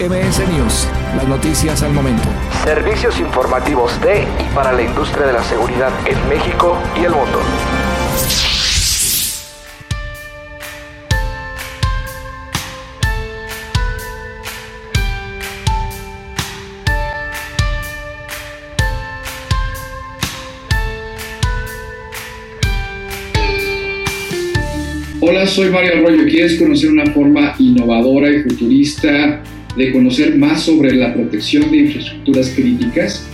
[0.00, 2.22] MS News, las noticias al momento.
[2.64, 7.38] Servicios informativos de y para la industria de la seguridad en México y el mundo.
[25.20, 26.24] Hola, soy Mario Arroyo.
[26.24, 29.42] ¿Quieres conocer una forma innovadora y futurista
[29.76, 33.26] de conocer más sobre la protección de infraestructuras críticas?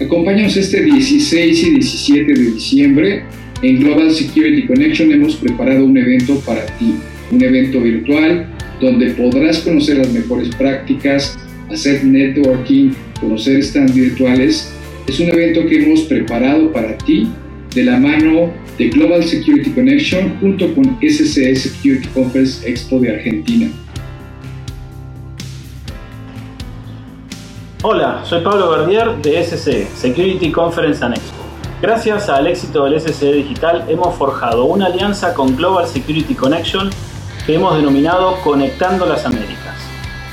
[0.00, 3.22] Acompáñanos este 16 y 17 de diciembre.
[3.62, 6.94] En Global Security Connection hemos preparado un evento para ti,
[7.32, 8.46] un evento virtual
[8.80, 11.36] donde podrás conocer las mejores prácticas,
[11.70, 14.72] hacer networking, conocer stands virtuales.
[15.08, 17.28] Es un evento que hemos preparado para ti
[17.74, 23.68] de la mano de Global Security Connection junto con SCE Security Conference Expo de Argentina.
[27.84, 31.36] Hola, soy Pablo Verdier de SCE, Security Conference and Expo.
[31.80, 36.90] Gracias al éxito del SCE Digital hemos forjado una alianza con Global Security Connection
[37.46, 39.76] que hemos denominado Conectando las Américas.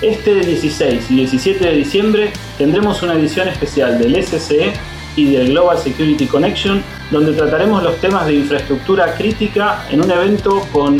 [0.01, 4.73] Este 16 y 17 de diciembre tendremos una edición especial del SCE
[5.15, 10.63] y del Global Security Connection donde trataremos los temas de infraestructura crítica en un evento
[10.73, 10.97] con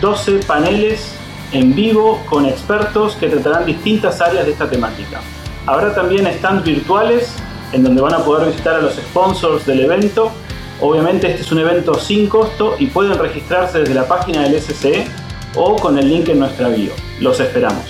[0.00, 1.12] 12 eh, paneles
[1.52, 5.20] en vivo con expertos que tratarán distintas áreas de esta temática.
[5.66, 7.32] Habrá también stands virtuales
[7.72, 10.32] en donde van a poder visitar a los sponsors del evento.
[10.80, 15.06] Obviamente este es un evento sin costo y pueden registrarse desde la página del SCE
[15.54, 16.92] o con el link en nuestra bio.
[17.20, 17.84] Los esperamos.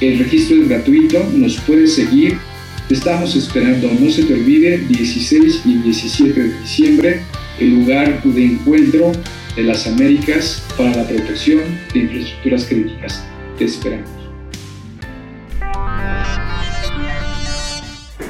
[0.00, 2.38] El registro es gratuito, nos puedes seguir.
[2.86, 7.22] Te estamos esperando, no se te olvide, 16 y 17 de diciembre,
[7.58, 9.12] el lugar de encuentro
[9.56, 11.60] de las Américas para la protección
[11.92, 13.24] de infraestructuras críticas.
[13.58, 14.27] Te esperamos.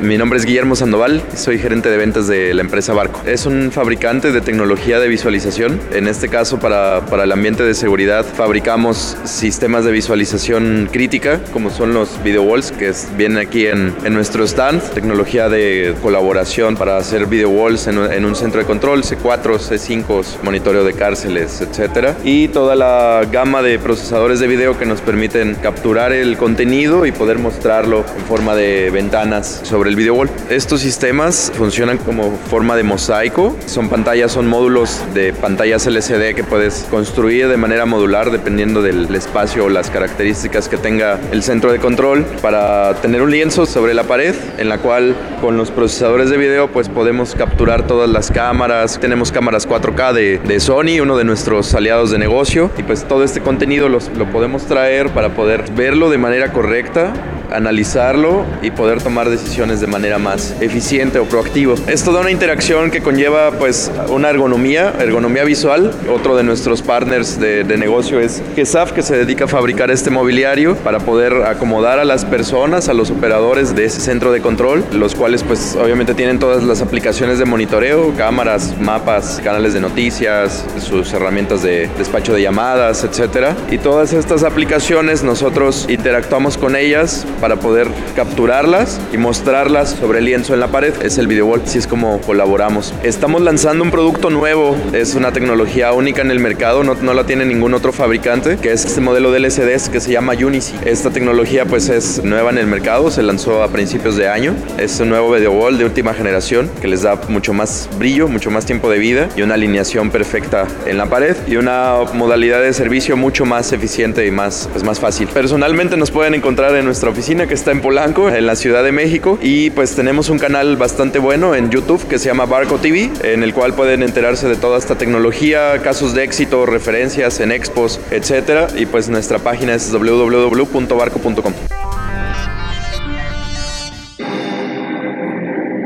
[0.00, 3.20] Mi nombre es Guillermo Sandoval, soy gerente de ventas de la empresa Barco.
[3.26, 5.80] Es un fabricante de tecnología de visualización.
[5.92, 11.70] En este caso, para, para el ambiente de seguridad, fabricamos sistemas de visualización crítica, como
[11.70, 14.80] son los video walls, que vienen aquí en, en, nuestro stand.
[14.92, 20.42] Tecnología de colaboración para hacer video walls en, en un centro de control, C4, C5,
[20.44, 22.10] monitoreo de cárceles, etc.
[22.22, 27.10] Y toda la gama de procesadores de video que nos permiten capturar el contenido y
[27.10, 30.18] poder mostrarlo en forma de ventanas sobre el video.
[30.50, 33.56] Estos sistemas funcionan como forma de mosaico.
[33.66, 39.14] Son pantallas, son módulos de pantallas LCD que puedes construir de manera modular dependiendo del
[39.14, 43.94] espacio o las características que tenga el centro de control para tener un lienzo sobre
[43.94, 48.30] la pared en la cual con los procesadores de video pues podemos capturar todas las
[48.30, 48.98] cámaras.
[49.00, 53.24] Tenemos cámaras 4K de, de Sony, uno de nuestros aliados de negocio y pues todo
[53.24, 57.12] este contenido los, lo podemos traer para poder verlo de manera correcta
[57.52, 61.74] analizarlo y poder tomar decisiones de manera más eficiente o proactivo.
[61.86, 65.92] Es toda una interacción que conlleva pues una ergonomía, ergonomía visual.
[66.12, 70.10] Otro de nuestros partners de, de negocio es GESAF que se dedica a fabricar este
[70.10, 74.84] mobiliario para poder acomodar a las personas, a los operadores de ese centro de control,
[74.92, 80.64] los cuales pues obviamente tienen todas las aplicaciones de monitoreo, cámaras, mapas, canales de noticias,
[80.80, 83.56] sus herramientas de despacho de llamadas, etcétera.
[83.70, 90.26] Y todas estas aplicaciones nosotros interactuamos con ellas para poder capturarlas y mostrarlas sobre el
[90.26, 90.94] lienzo en la pared.
[91.02, 92.94] Es el video wall, así es como colaboramos.
[93.02, 97.24] Estamos lanzando un producto nuevo, es una tecnología única en el mercado, no, no la
[97.24, 100.74] tiene ningún otro fabricante, que es este modelo de LCDs que se llama Unicy.
[100.84, 104.54] Esta tecnología pues es nueva en el mercado, se lanzó a principios de año.
[104.78, 108.50] Es un nuevo video wall de última generación que les da mucho más brillo, mucho
[108.50, 112.72] más tiempo de vida y una alineación perfecta en la pared y una modalidad de
[112.72, 115.28] servicio mucho más eficiente y más, pues, más fácil.
[115.28, 118.90] Personalmente nos pueden encontrar en nuestra oficina que está en Polanco, en la Ciudad de
[118.90, 119.38] México.
[119.42, 123.42] Y pues tenemos un canal bastante bueno en YouTube que se llama Barco TV, en
[123.42, 128.68] el cual pueden enterarse de toda esta tecnología, casos de éxito, referencias en expos, etcétera.
[128.74, 131.52] Y pues nuestra página es www.barco.com.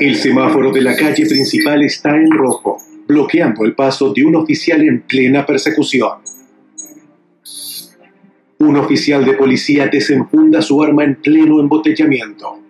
[0.00, 2.78] El semáforo de la calle principal está en rojo,
[3.08, 6.18] bloqueando el paso de un oficial en plena persecución.
[8.62, 12.60] Un oficial de policía desenfunda su arma en pleno embotellamiento.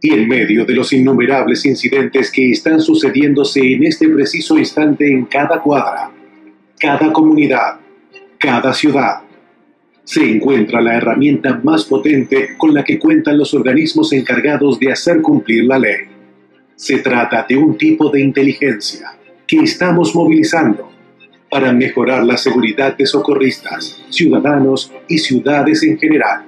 [0.00, 5.26] Y en medio de los innumerables incidentes que están sucediéndose en este preciso instante en
[5.26, 6.10] cada cuadra,
[6.80, 7.78] cada comunidad,
[8.38, 9.20] cada ciudad,
[10.02, 15.20] se encuentra la herramienta más potente con la que cuentan los organismos encargados de hacer
[15.20, 15.98] cumplir la ley.
[16.74, 20.91] Se trata de un tipo de inteligencia que estamos movilizando
[21.52, 26.46] para mejorar la seguridad de socorristas, ciudadanos y ciudades en general.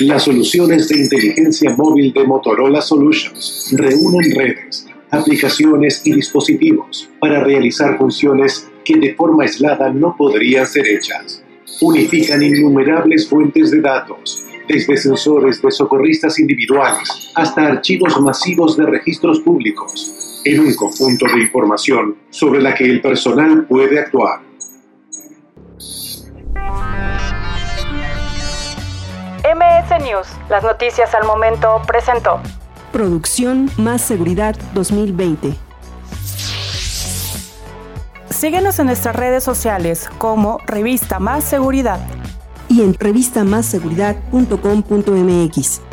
[0.00, 7.96] Las soluciones de inteligencia móvil de Motorola Solutions reúnen redes, aplicaciones y dispositivos para realizar
[7.96, 11.42] funciones que de forma aislada no podrían ser hechas.
[11.80, 19.40] Unifican innumerables fuentes de datos, desde sensores de socorristas individuales hasta archivos masivos de registros
[19.40, 24.40] públicos, en un conjunto de información sobre la que el personal puede actuar.
[29.44, 32.40] MS News, las noticias al momento presentó.
[32.92, 35.54] Producción Más Seguridad 2020.
[38.30, 42.00] Síguenos en nuestras redes sociales como Revista Más Seguridad
[42.68, 45.87] y en revistamasseguridad.com.mx.